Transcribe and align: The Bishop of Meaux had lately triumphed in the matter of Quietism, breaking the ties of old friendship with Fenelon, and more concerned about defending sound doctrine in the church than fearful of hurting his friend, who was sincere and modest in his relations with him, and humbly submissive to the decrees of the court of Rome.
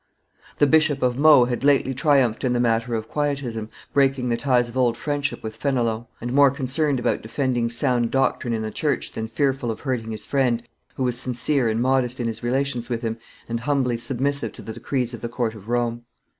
The 0.57 0.65
Bishop 0.65 1.03
of 1.03 1.15
Meaux 1.15 1.45
had 1.45 1.63
lately 1.63 1.93
triumphed 1.93 2.43
in 2.43 2.53
the 2.53 2.59
matter 2.59 2.95
of 2.95 3.07
Quietism, 3.07 3.69
breaking 3.93 4.29
the 4.29 4.35
ties 4.35 4.67
of 4.67 4.75
old 4.75 4.97
friendship 4.97 5.43
with 5.43 5.55
Fenelon, 5.55 6.07
and 6.19 6.33
more 6.33 6.49
concerned 6.49 6.99
about 6.99 7.21
defending 7.21 7.69
sound 7.69 8.09
doctrine 8.09 8.51
in 8.51 8.63
the 8.63 8.71
church 8.71 9.11
than 9.11 9.27
fearful 9.27 9.69
of 9.69 9.81
hurting 9.81 10.09
his 10.09 10.25
friend, 10.25 10.63
who 10.95 11.03
was 11.03 11.19
sincere 11.19 11.69
and 11.69 11.83
modest 11.83 12.19
in 12.19 12.25
his 12.25 12.41
relations 12.41 12.89
with 12.89 13.03
him, 13.03 13.19
and 13.47 13.59
humbly 13.59 13.95
submissive 13.95 14.51
to 14.53 14.63
the 14.63 14.73
decrees 14.73 15.13
of 15.13 15.21
the 15.21 15.29
court 15.29 15.53
of 15.53 15.69
Rome. 15.69 16.03